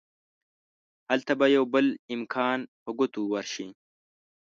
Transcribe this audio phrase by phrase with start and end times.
[1.09, 3.67] هلته به يو بل امکان په ګوتو ورشي.